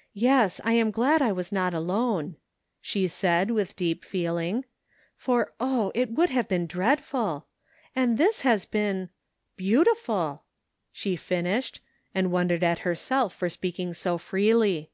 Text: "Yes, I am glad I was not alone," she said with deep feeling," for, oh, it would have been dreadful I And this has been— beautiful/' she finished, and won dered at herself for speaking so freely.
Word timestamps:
"Yes, 0.12 0.60
I 0.64 0.72
am 0.72 0.90
glad 0.90 1.22
I 1.22 1.30
was 1.30 1.52
not 1.52 1.72
alone," 1.72 2.34
she 2.80 3.06
said 3.06 3.52
with 3.52 3.76
deep 3.76 4.04
feeling," 4.04 4.64
for, 5.16 5.52
oh, 5.60 5.92
it 5.94 6.10
would 6.10 6.28
have 6.28 6.48
been 6.48 6.66
dreadful 6.66 7.46
I 7.94 8.02
And 8.02 8.18
this 8.18 8.40
has 8.40 8.64
been— 8.64 9.10
beautiful/' 9.62 10.40
she 10.90 11.14
finished, 11.14 11.80
and 12.12 12.32
won 12.32 12.48
dered 12.48 12.64
at 12.64 12.80
herself 12.80 13.32
for 13.32 13.48
speaking 13.48 13.94
so 13.94 14.18
freely. 14.18 14.90